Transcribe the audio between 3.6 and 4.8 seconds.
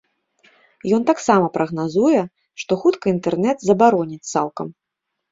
забароняць цалкам.